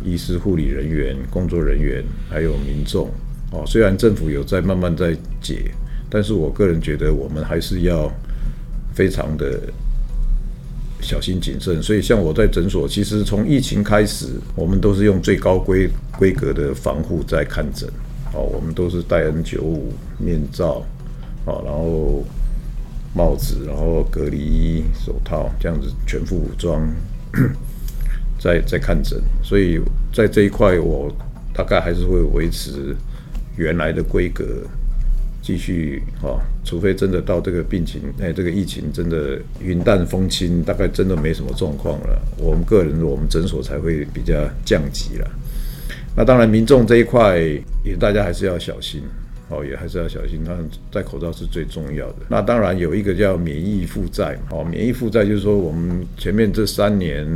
[0.04, 3.10] 医师、护理人员、工作人员，还有民众，
[3.50, 5.70] 哦，虽然政府有在慢慢在解，
[6.08, 8.10] 但是我个人觉得我们还是要
[8.94, 9.60] 非常的
[11.00, 11.82] 小心谨慎。
[11.82, 17.88] 所以，像我在诊所，其实从疫情开始，我们都是用最高规规格的防护在看诊，
[18.32, 19.80] 哦，我们都是戴 N95
[20.18, 20.84] 面罩，
[21.44, 22.24] 哦，然后
[23.14, 26.88] 帽子，然后隔离衣、手套，这样子全副武装。
[28.38, 29.80] 在在看诊，所以
[30.12, 31.12] 在这一块，我
[31.52, 32.94] 大概还是会维持
[33.56, 34.44] 原来的规格，
[35.42, 45.28] 继续哈，除非真的到这个病情，哎，这个疫情真的云淡风轻，大概真的没什么状况了，我们个人，我们诊所才会比较降级了。
[46.14, 47.40] 那当然，民众这一块
[47.84, 49.02] 也大家还是要小心，
[49.48, 50.56] 哦，也还是要小心，他
[50.92, 52.16] 戴口罩是最重要的。
[52.28, 57.26] 那当然有一个叫免疫负债，哦，免疫负债就是说我们前面这三年。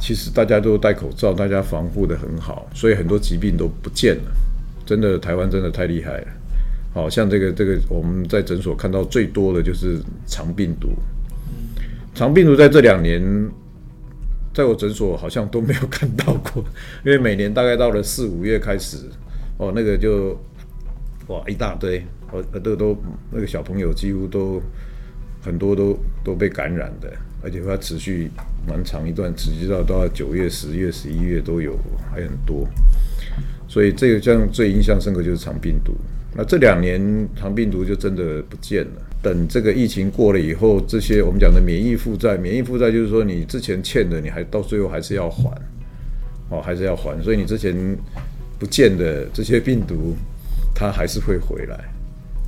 [0.00, 4.30] 其实大家都戴口罩，大家防护的很好，所以很多疾病都不见了。
[4.86, 6.26] 真的，台湾真的太厉害了。
[6.94, 10.88] 好像这个这个，我们在诊所看到最多的就是肠病毒。
[12.14, 13.22] 肠病毒在这两年，
[14.54, 16.64] 在我诊所好像都没有看到过，
[17.04, 18.96] 因为每年大概到了四五月开始，
[19.58, 20.36] 哦，那个就
[21.28, 22.96] 哇一大堆，哦，都都
[23.30, 24.60] 那个小朋友几乎都
[25.42, 27.12] 很多都都被感染的。
[27.40, 28.28] 而且它持续
[28.66, 31.78] 蛮长一段，持续到到九月、十月、十一月都有，
[32.10, 32.68] 还很多。
[33.68, 35.92] 所以这个像最印象深刻就是肠病毒。
[36.34, 37.00] 那这两年
[37.36, 39.02] 肠病毒就真的不见了。
[39.22, 45.50] 等这个疫情过了以后，这些我们讲的免疫负债，免疫负债就是说你之前欠的，你还到最后还是要还，
[46.50, 47.22] 哦，还是要还。
[47.22, 47.74] 所以你之前
[48.58, 50.16] 不见的这些病毒，
[50.74, 51.84] 它还是会回来，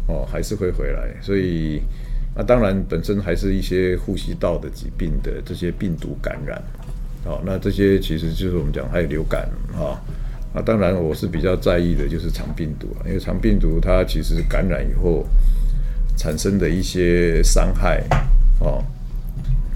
[0.08, 1.14] 哦，还是会回来。
[1.22, 1.80] 所以。
[2.40, 6.58] 那当然，本身还是一些呼吸道的疾病的这些病毒感染，
[7.22, 10.00] 好，那这些其实就是我们讲还有流感啊。
[10.54, 15.26] 那当然，我是比较在意的就是肠病毒啊，因为肠病毒它其实感染以后
[16.16, 18.02] 产生的一些伤害，
[18.60, 18.82] 哦，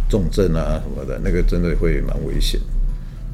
[0.09, 2.59] 重症啊什么的，那个真的会蛮危险，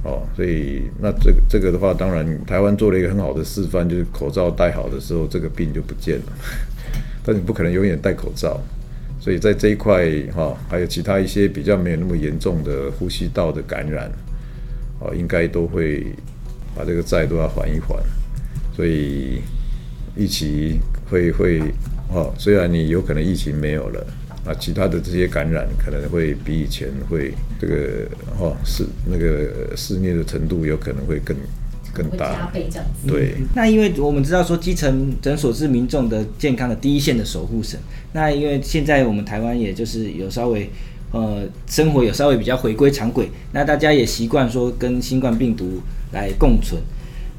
[0.03, 6.33] 哦，所以那这个这个的话，当然台湾做了一个很好的示范，就是口罩戴好的时候，这个病就不见了。
[7.23, 8.61] 但你不可能永远戴口罩。
[9.21, 14.11] 所以在这一块哈，还有其他一些比较没有那么严重的呼吸道的感染，
[14.99, 16.07] 哦，应该都会
[16.75, 17.97] 把这个债都要还一还。
[18.75, 19.43] 所以
[20.17, 20.81] 疫情
[21.11, 21.61] 会会
[22.09, 24.07] 哦，虽然你有可能疫情没有了，
[24.47, 31.37] 啊，其他的这些感染可能会比以前会这个哦是那个肆虐的程度有可能会更。
[31.93, 33.07] 更大加倍这样子。
[33.07, 37.79] 对、嗯，那因为我们知道说基层诊所是民众的健康的第一线的守护神。
[38.13, 40.71] 那因为现在我们台湾也就是有稍微
[41.13, 45.81] 呃生活有稍微比较回归常轨，那大家也习惯说跟新冠病毒
[46.13, 46.81] 来共存。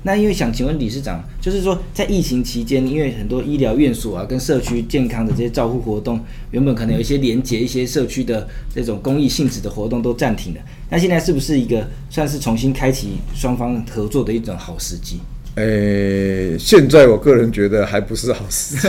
[0.03, 10.61] 那因为想请问理事长，就是说在疫情期间，因为很多医疗院所啊，跟社区健康的这些照护活动，原本可能有一些连结一些社区的这种公益性质的活动都暂停了。
[10.89, 15.19] 那现在是不是一个算是重新开启双方合作的一种好时机？
[15.55, 18.87] 诶、欸，现在我个人觉得还不是好时机，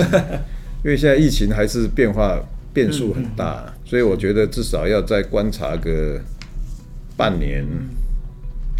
[0.82, 2.40] 因为现在疫情还是变化
[2.72, 6.18] 变数很大，所以我觉得至少要再观察个
[7.18, 7.66] 半年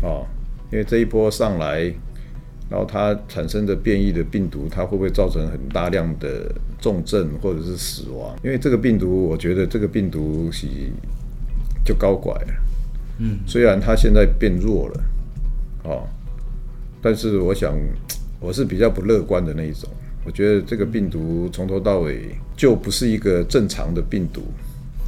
[0.01, 0.25] 哦，
[0.73, 1.93] 因为这一波上来。
[2.73, 8.35] 然后它产生的变异的病毒，它会不会造成很大量的重症或者是死亡？
[8.43, 10.67] 因为这个病毒，我觉得这个病毒是
[11.85, 12.49] 就高拐了。
[13.19, 15.05] 嗯，虽然它现在变弱了，
[15.85, 16.09] 哦，
[17.03, 17.79] 但是我想
[18.41, 19.87] 我是比较不乐观的那一种。
[20.25, 24.41] 我觉得这个病毒从头到尾就不是一个正常的病毒，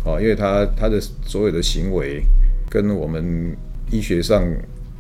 [0.05, 2.23] 哦，因为它它的所有的行为
[2.69, 3.57] 跟我们
[3.91, 4.45] 医学上。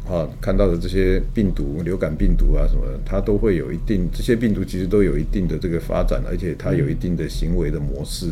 [0.07, 8.27] 啊，看到的这些病毒、流感病毒啊什么，它都会有一定，这些病毒其实都有一定的这个发展，而且它有一定的行为的模式。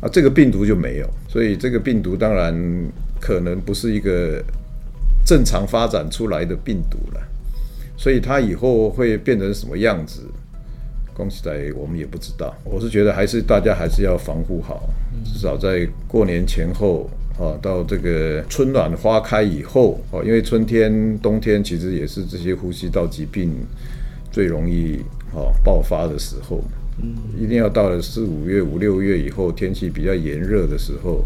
[0.00, 2.54] 啊，这个病毒就没有，所以这个病毒当然
[3.18, 4.44] 可能不是一个
[5.24, 7.20] 正常发展出来的病毒了。
[7.96, 10.20] 所以它以后会变成什么样子，
[11.14, 12.54] 恭喜在我们也不知道。
[12.62, 14.86] 我是觉得还是大家还是要防护好，
[15.24, 17.08] 至少在过年前后。
[17.36, 23.50] 啊，到这个春暖花开以后，哦，因为春天、冬天其实也是这些呼吸道疾病
[24.30, 25.00] 最容易
[25.32, 26.62] 哦爆发的时候。
[27.02, 31.24] 嗯，一定要到了四五月、五六月以后，天气比较炎热的时候，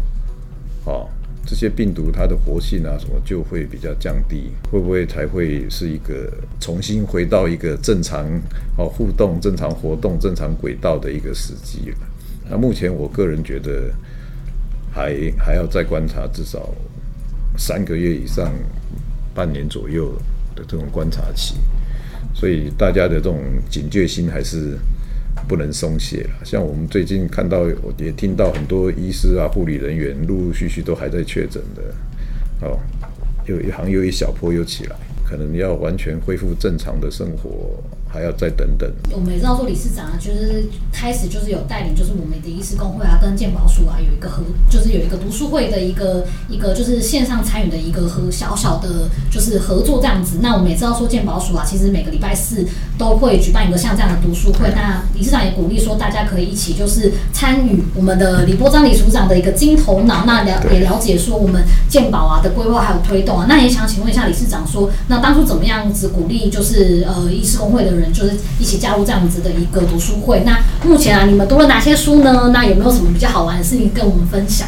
[0.85, 1.07] 哦，
[1.45, 6.27] 这些病毒它的活性啊什么就会比较降低，会不会才会是一个
[6.59, 8.25] 重新回到一个正常
[8.79, 11.97] 哦互动、正常活动、正常轨道的一个时机了？
[12.49, 13.91] 那目前我个人觉得。
[14.91, 16.73] 还还要再观察至少
[17.57, 18.51] 三个月以上，
[19.33, 20.13] 半年左右
[20.55, 21.55] 的这种观察期，
[22.33, 24.77] 所以大家的这种警觉心还是
[25.47, 26.45] 不能松懈了。
[26.45, 27.65] 像我们最近看到，
[27.97, 32.79] 也听到很多医师啊、护理人员陆陆续续都还在确诊的，哦，
[33.45, 37.81] 有一行有一小波又起来，可能要完全恢复正常的生活。
[38.11, 38.91] 还要再等等。
[39.11, 50.39] 我们也知道说，理事长啊，就是开始就是有带领，就是我们的医师工会啊，跟健保署啊，有一个合，就是有一个读书会的一个一个就是线上参与的一个和小小的，就是合作这样子。
[50.41, 52.65] 那我们也知道说，健保署啊，其实每个礼拜四
[52.97, 54.71] 都会举办一个像这样的读书会。
[54.75, 63.45] 那理事长也鼓励说，大家可以一起就是参与我们的李波章理署长的一个金头脑，那了也了解说我们健保啊的规划还有推动啊。
[63.47, 67.98] 那也想请问一下理事长说，那当初怎么样子鼓励就是呃医师工会的人？
[68.13, 70.43] 就是一起加入这样子的一个读书会。
[70.45, 72.49] 那目前啊，你们读了哪些书呢？
[72.53, 74.67] 那有没有什么比较好玩的事情跟我们分享？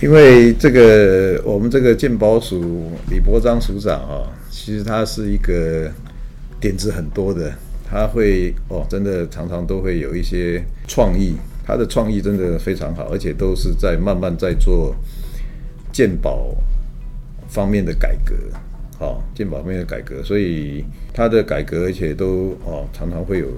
[0.00, 5.90] 因为这个我们这个鉴宝署李伯章署长啊，其实他是一个
[6.60, 7.52] 点子很多的，
[7.90, 11.34] 他会哦，真的常常都会有一些创意，
[11.66, 14.94] 他的创意真的非常好，而且都是在慢慢在做
[15.92, 16.54] 鉴宝
[17.48, 18.34] 方面的改革。
[19.00, 20.84] 好，鉴宝方面的改革，所以
[21.18, 23.48] 他的改革，而且都哦常常会有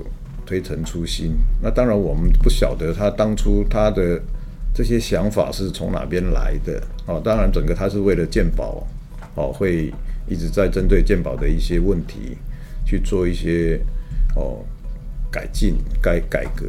[0.47, 1.37] 推陈出新。
[1.63, 4.19] 那当然我们不晓得他当初他的
[4.73, 6.83] 这些想法是从哪边来的。
[7.05, 8.87] 哦，当然整个他是为了鉴宝，
[9.35, 9.93] 哦会
[10.27, 12.35] 一直在针对鉴宝的一些问题
[12.87, 13.79] 去做一些
[14.35, 14.65] 哦
[15.31, 16.67] 改进、改改革。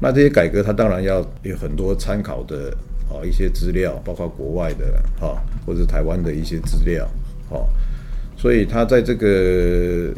[0.00, 2.76] 那这些改革他当然要有很多参考的
[3.08, 7.08] 哦一些资料，包括国外的哈或者台湾的一些资料。
[7.50, 7.68] 哦，
[8.40, 10.10] 所以他在这个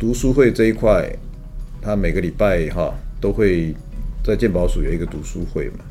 [0.00, 1.06] 读书会这一块，
[1.82, 3.74] 他每个礼拜哈都会
[4.24, 5.84] 在鉴宝署有一个读书会嘛。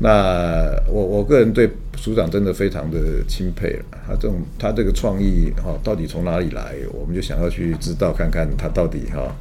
[0.00, 9.36] 那我我个人对署长真的非常的钦佩了，他这种他这个创意哈到底从哪里来，我们就想要去知道看看他到底哈。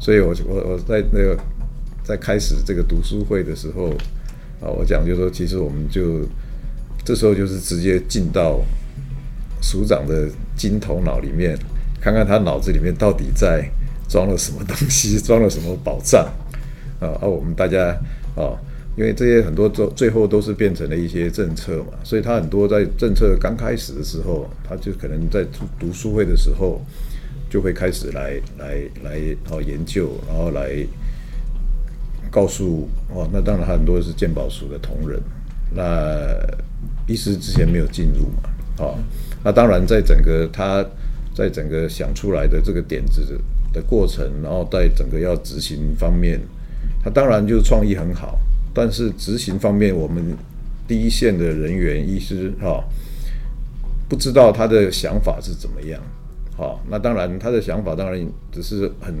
[0.00, 1.38] 所以我我我在那个
[2.02, 3.90] 在开始这个读书会的时候
[4.62, 6.22] 啊，我讲就说，其实我们就
[7.04, 8.62] 这时候就是直接进到。
[9.60, 11.58] 署长的金头脑里面，
[12.00, 13.68] 看看他脑子里面到底在
[14.08, 16.26] 装了什么东西， 装了什么宝藏
[17.00, 17.96] 啊，啊，我们大家
[18.34, 18.56] 啊，
[18.96, 25.44] 因为这些很多最最后都是变成了一些政策嘛，所以他很多在政策刚开始的时候，他就可能在
[25.78, 26.80] 读书会的时候
[27.50, 29.18] 就会开始来来来
[29.50, 30.70] 哦研究，然后来
[32.30, 35.20] 告诉哦，那当然他很多是鉴宝署的同仁，
[35.74, 36.26] 那
[37.06, 38.94] 医师之前没有进入嘛，啊，
[39.44, 40.84] 那当然在整个他
[41.34, 43.38] 在整个想出来的这个点子
[43.72, 46.40] 的过程，然后在整个要执行方面，
[47.02, 48.38] 他当然就创意很好，
[48.74, 50.36] 但是执行方面，我们
[50.86, 52.82] 第一线的人员医师哈，
[54.08, 56.00] 不知道他的想法是怎么样，
[56.56, 59.14] 好，那当然他的想法当然只是很，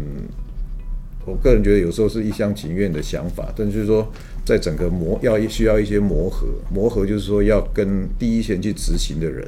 [1.24, 4.10] 我个人觉得有时候是一厢情愿的想法，但就是说
[4.44, 9.46] 在整个磨要需要一些磨合，磨合就是说要跟第一线去执行的人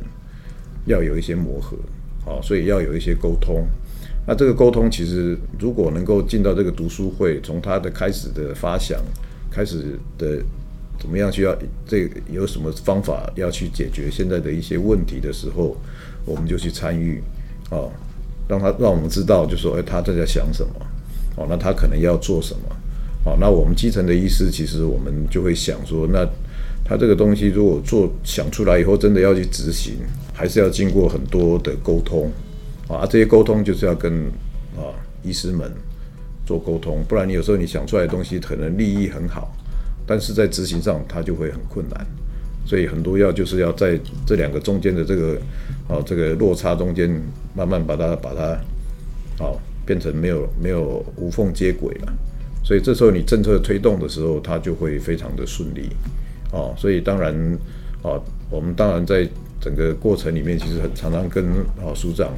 [0.91, 1.77] 要有一些磨合，
[2.25, 3.67] 好，所以要有一些沟通。
[4.27, 9.01] 那这个沟通其实，如果能够进到这个读书会，从他的开始的发想，
[9.51, 10.43] 开始的
[11.01, 15.77] 怎么样需要这有什么方法要去解决现在的一些问题的时候，
[16.27, 17.23] 我们就去参与，
[17.71, 17.91] 哦，
[18.47, 20.75] 让他让我们知道，就说哎，他在在想什么，
[21.37, 22.77] 哦，那他可能要做什么，
[23.25, 26.29] 哦，那我们基层的医师其实我们就会想说，那
[26.91, 29.95] 他这个东西如果做想出来以后，真的要去执行，
[30.35, 32.29] 还是要经过很多的沟通。
[32.89, 34.25] 啊，这些沟通就是要跟
[34.77, 34.91] 啊
[35.23, 35.73] 医师们
[36.45, 39.55] 做沟通，不然你有时候你想出来的东西可能立意很好，
[40.05, 42.05] 但是在执行上它就会很困难。
[42.67, 45.41] 所以很多要就是要在这两个中间的这个
[45.87, 47.09] 啊这个落差中间，
[47.55, 49.55] 慢慢把它把它啊
[49.87, 52.13] 变成没有没有无缝接轨了。
[52.65, 55.89] 所以这时候你政策推动的时候，它就会非常的顺利。
[56.53, 57.35] 哦，所以当然
[58.03, 59.29] 啊，我们当然在
[59.61, 61.45] 整个过程里面，其实很常常跟
[61.79, 62.29] 啊署长。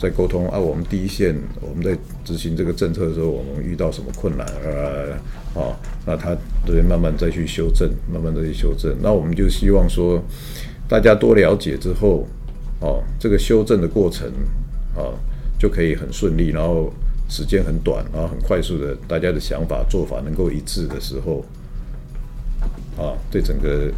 [0.00, 1.94] 在沟通啊，我们第一线我们在
[2.24, 5.60] 执行这个政策的时候，我们遇到什么困难啊？
[5.60, 8.96] 啊，那他都会慢慢再去修正，慢慢再去修正。
[9.02, 10.18] 那我们就希望说，
[10.88, 12.26] 大家多了解之后，
[12.80, 14.26] 哦，这个修正的过程
[14.96, 15.12] 啊，
[15.58, 16.90] 就可以很顺利，然后
[17.28, 21.44] 时间很短，然后很快速的，大家的想法做法能够一致的时候，
[22.96, 23.90] 啊，对整个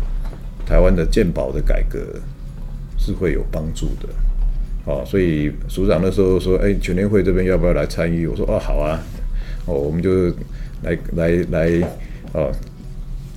[0.66, 1.98] 台湾的鉴宝的改革
[2.98, 4.08] 是会有帮助的。
[4.84, 9.00] 哦，所以署长那时候说：“哎，全联会这边要不要来参与？”我说：“哦，好啊，
[9.66, 10.28] 哦，我们就
[10.82, 11.88] 来来来，
[12.32, 12.52] 哦，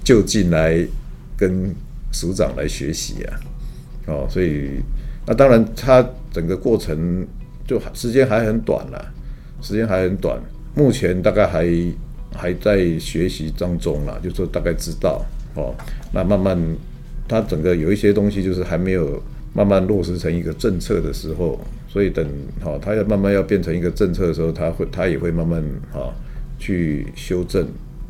[0.04, 0.84] 就近来
[1.38, 1.74] 跟
[2.12, 3.40] 署长来学习啊。”
[4.08, 4.82] 哦，所以
[5.26, 7.26] 那当然，他整个过程
[7.68, 9.14] 就时间还很短了，
[9.62, 10.40] 时间还很短，
[10.76, 11.68] 目前大概还
[12.34, 15.24] 还在学习当中啦，就说大概知道
[15.56, 15.74] 哦，
[16.14, 16.58] 那慢慢
[17.28, 19.22] 他整个有一些东西就是还没有。
[19.58, 22.28] 慢慢落实成一个政策的时候，所以等
[22.60, 25.64] 好，他要慢慢要变成一个政策的时候，他会他也会慢慢
[25.94, 26.14] 哈
[26.60, 27.66] 去修正，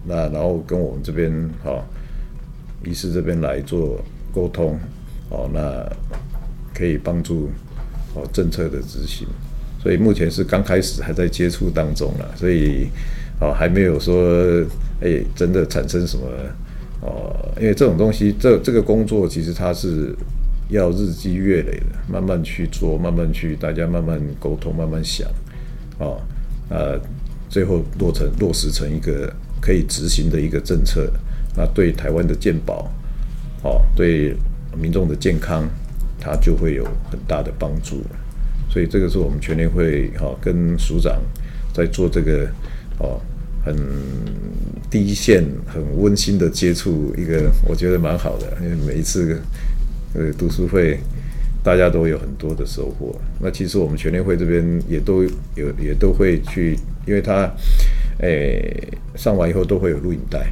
[0.07, 1.31] 那然后跟我们这边
[1.63, 1.85] 哈
[2.83, 4.03] 医师这边来做
[4.33, 4.75] 沟通，
[5.29, 5.87] 哦，那
[6.73, 7.51] 可以帮助
[8.15, 9.27] 哦政策的执行，
[9.79, 12.87] 所以目前是刚开始还在接触当中了，所以
[13.39, 14.65] 哦还没有说
[14.99, 16.25] 哎真的产生什么
[17.05, 20.15] 哦，因为这种东西这这个工作其实它是。
[20.67, 25.29] 要日积月累的，慢慢去做，慢慢去，大家慢慢沟通，慢慢想，
[25.99, 26.17] 啊，
[26.69, 26.99] 呃，
[27.47, 31.07] 最后落成落实成一个可以执行的一个政策，
[31.55, 32.91] 那对台湾的健保，
[33.61, 34.35] 哦，对
[34.75, 35.69] 民众的健康，
[36.19, 38.01] 它就会有很大的帮助。
[38.67, 41.21] 所以这个是我们全联会哈跟署长
[41.75, 42.49] 在做这个
[42.97, 43.21] 哦，
[43.65, 43.75] 很
[44.89, 49.41] 第一线、很温馨的接触，一个我觉得蛮好的，因为每一次。
[50.17, 50.97] 呃，读书会
[51.61, 53.13] 大家都有很多的收获。
[53.37, 55.23] 那其实我们全联会这边也都
[55.55, 56.73] 有，也都会去，
[57.05, 57.51] 因为他，
[58.19, 60.47] 诶，上完以后都会有录影带，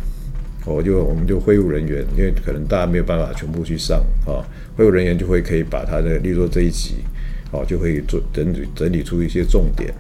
[0.66, 4.44] 我就我们就会务人员，因为可能大家没有办法全部去上啊，
[4.76, 6.96] 会务人员就会可以把他的，例如说这一集，
[7.54, 9.94] 哦，就会做整理整理出一些重点，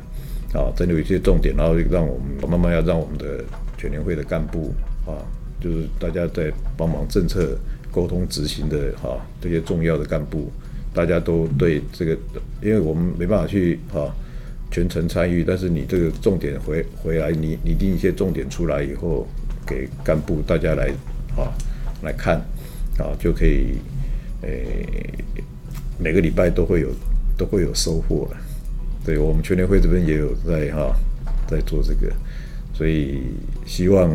[0.53, 3.43] 啊，整理一些重点，然后让我们慢慢要让我们的
[3.77, 4.73] 全联会的干部
[5.05, 5.17] 啊，
[5.59, 7.57] 就是大家在帮忙政策。
[7.93, 10.51] 沟通执行的哈，这些重要的干部，
[10.95, 12.17] 大家都对这个，
[12.59, 14.11] 因为我们没办法去哈
[14.71, 19.27] 全程参与，但是你这个重点回回来，你拟定一些重点出来以后，
[19.67, 20.87] 给干部大家来
[21.37, 21.53] 啊
[22.01, 22.37] 来看
[22.97, 23.77] 啊，就可以
[24.41, 24.87] 诶
[25.99, 26.89] 每个礼拜都会有
[27.37, 28.37] 都会有收获了。
[29.05, 30.95] 对，我们全联会这边也有在哈
[31.47, 32.11] 在做这个，
[32.73, 33.19] 所以
[33.65, 34.11] 希望。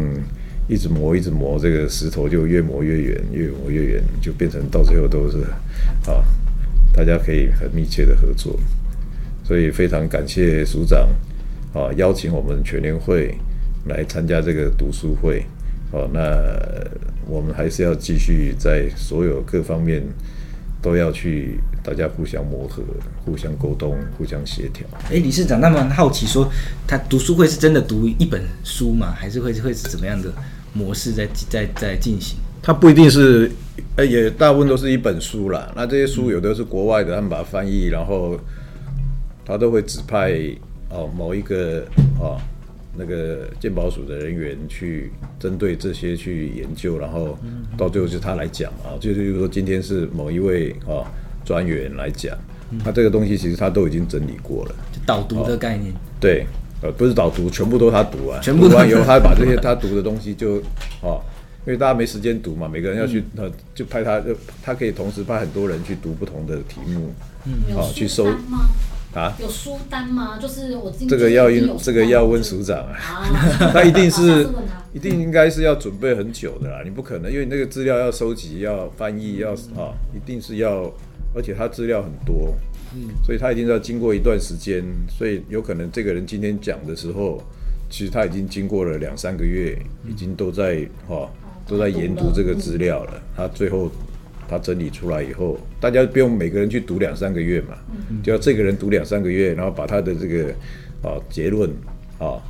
[0.70, 5.39] 一直磨，一直磨，这个石头就越磨越圆，越磨越圆，就变成到最后都是
[6.07, 6.22] 啊，
[6.93, 8.61] 大家可以很密切的合作。
[9.43, 11.09] 所以非常感谢署长
[11.72, 13.34] 啊，邀请我们全联会
[13.86, 15.43] 来参加这个读书会。
[15.91, 16.20] 哦，那
[17.26, 20.03] 我们还是要继续在所有各方面
[20.82, 21.59] 都要去，
[21.89, 22.82] 大家互相磨合、
[23.24, 24.86] 互相沟通、互相协调。
[25.11, 26.47] 哎，理事长，那么好奇说，
[26.86, 29.14] 他读书会是真的读一本书吗？
[29.16, 30.30] 还是会会是怎么样的
[30.74, 32.36] 模式在在在进行？
[32.61, 33.51] 他不一定是，
[33.97, 35.72] 也大部分都是一本书啦。
[35.74, 38.39] 那这些书有的是国外的，他们把它翻译，然后
[39.47, 40.39] 他都会指派
[40.91, 41.86] 哦某一个
[42.20, 42.39] 哦。
[43.01, 47.39] 那个鉴宝署的人员去针对这些去研究，然后
[47.76, 51.07] 到最后就他来讲啊，就是说今天是某一位啊
[51.49, 52.36] 专员来讲，
[52.84, 55.94] 他这个东西其实他都已经整理过了，就导读的概念。
[56.20, 56.44] 对，
[56.82, 58.74] 呃，不是导读，全部都他读啊，全部读。
[58.74, 60.57] 完以后，他把这些他读的东西就
[61.01, 61.22] 哦，
[61.64, 67.11] 因为大家没时间读嘛，每个人要去，呃，就派他，就他可以同时派很多人去读不同的题目，
[67.46, 68.26] 嗯，好去收。
[69.14, 70.38] 啊，有书单吗？
[70.38, 72.94] 就是我这个要问这个要问署长啊，
[73.72, 74.46] 他一定是
[74.92, 80.92] 一定应该是要准备很久的啦，你不可能，因为那个资料要收集、要翻译、要啊，一定是要，
[81.39, 82.53] 而且他资料很多，
[82.95, 87.41] 嗯，所以他一定要经过一段时间，所以有可能这个人今天讲的时候，
[87.89, 89.78] 其实他已经经过了两三个月，
[90.09, 91.30] 已经都在哈
[91.66, 93.89] 都在研读这个资料了，他最后。
[94.51, 97.76] 他整理出来以后，大家不用每个人去读两三个月嘛，
[98.22, 100.49] 就要这个人读两三个月，然后把他的这个
[101.03, 101.68] 啊结论
[102.18, 102.41] 啊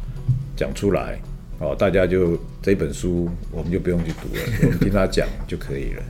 [0.57, 1.21] 讲出来，
[1.59, 6.03] 哦，大家就这本书我们就不用去读了，我们听他讲就可以了。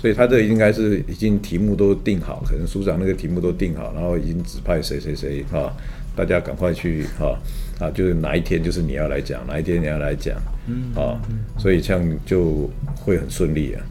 [0.00, 5.70] 所以他这应该是已经题目都定好，可能署长那个题目都定好，然后已经指派谁谁谁啊，
[6.16, 7.38] 大家赶快去哈
[7.78, 11.20] 啊，就是哪一天就是你要来讲，哪一天你要来讲，嗯啊，
[11.58, 13.84] 所以这样就会很顺利啊。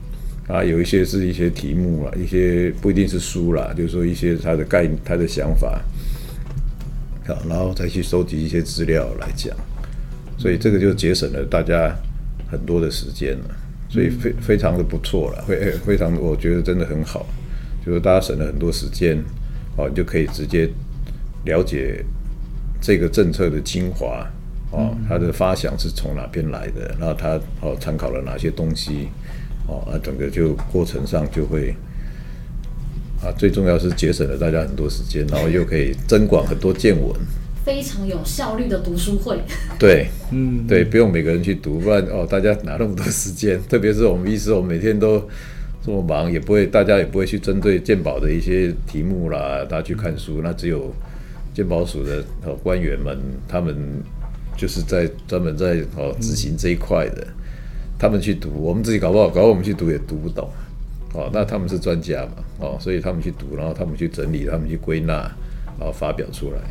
[0.47, 5.80] 啊，有一些是一些题目啦，一些不一定是书啦，就是说一些他的概念、他的想法，
[7.28, 9.55] 好，然后再去收集一些资料来讲，
[10.39, 11.95] 所以这个就节省了大家
[12.49, 13.55] 很多的时间了，
[13.89, 17.25] 所以非非常的不错了，非非常，我觉得真的很好，
[17.85, 19.17] 就是大家省了很多时间，
[19.75, 20.69] 哦，你就可以直接
[21.45, 22.05] 了解
[22.79, 24.25] 这个政策的精华，
[24.71, 29.09] 哦，它的发想是从哪边来的，然后它哦参考了哪些东西。
[29.67, 31.75] 哦，那整个就过程上就会
[33.21, 37.15] 啊，最重要是节省了大家很多时间，然后又可以增广很多见闻，
[37.64, 39.39] 非常有效率的读书会。
[39.78, 43.60] 对，嗯，对，不用每个人去读，不然哦，大家哪那么多时间？
[43.70, 45.20] 特别是我们医师，我们每天都
[45.84, 50.41] 这么忙，也不会，大家也不会去针对鉴宝的一些题目啦，大家去看书。
[50.43, 50.93] 那只有
[51.53, 53.76] 鉴宝署的哦官员们，他们
[54.57, 57.28] 就是在专门在哦执行这一块的。
[57.97, 60.49] 他们去读，我们自己搞不好，搞不好我们去读也读不懂，
[61.14, 65.14] 哦，那他们是专家嘛，哦，所以他们去读，然后他们去整理，他们去归纳，
[65.78, 66.62] 然后发表出来。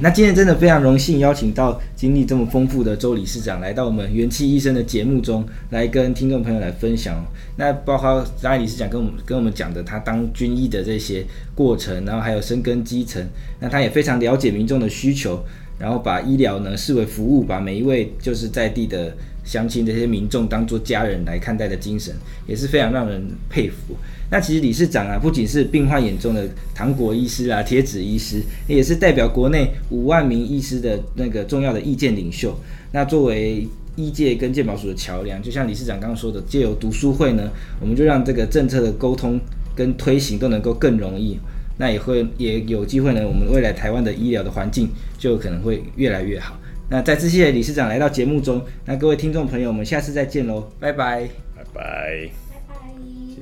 [0.00, 7.24] 那今天真的非常荣幸邀请到经历这么丰富的周理事长来到我们元气医生的节目中来跟听众朋友来分享。
[7.56, 11.24] 那包括张理事长跟我们跟我们讲的他当军医的这些
[11.54, 13.24] 过程，然后还有深耕基层，
[13.60, 15.44] 那他也非常了解民众的需求，
[15.78, 19.14] 然后把医疗呢视为服务，把每一位就是在地的。
[19.44, 22.14] 乡亲这些民众当作家人来看待的精神，
[22.46, 23.20] 也是非常让人
[23.50, 23.96] 佩服。
[24.32, 32.58] 那其实理事长啊，不仅是病患眼中的糖果医师啊、贴纸医师，也是代表国内五万名医师的那个重要的意见领袖。
[32.92, 39.38] 那作为医界跟健保署的桥梁，就像理事长刚刚说的，借由读书会呢，我们就让这个政策的沟通
[39.76, 41.38] 跟推行都能够更容易。
[41.76, 46.58] 那也会也有机会呢，我们未来台湾的医疗的环境就可能会越来越好。
[46.88, 52.30] 那再次谢谢理事长来到节目中，那各位听众朋友，我们下次再见喽，拜拜，拜拜，